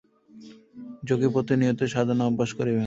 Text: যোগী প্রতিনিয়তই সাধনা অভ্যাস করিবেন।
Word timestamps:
যোগী 1.03 1.27
প্রতিনিয়তই 1.35 1.89
সাধনা 1.93 2.23
অভ্যাস 2.25 2.51
করিবেন। 2.57 2.79